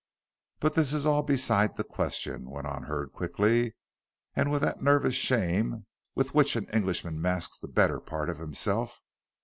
But 0.59 0.73
this 0.73 0.93
is 0.93 1.05
all 1.05 1.21
beside 1.21 1.77
the 1.77 1.83
question," 1.83 2.49
went 2.49 2.65
on 2.65 2.81
Hurd 2.85 3.11
quickly, 3.11 3.75
and 4.35 4.49
with 4.49 4.63
that 4.63 4.81
nervous 4.81 5.13
shame 5.13 5.85
with 6.15 6.33
which 6.33 6.55
an 6.55 6.65
Englishman 6.73 7.21
masks 7.21 7.59
the 7.59 7.67
better 7.67 7.99
part 7.99 8.27
of 8.27 8.39
himself. 8.39 9.03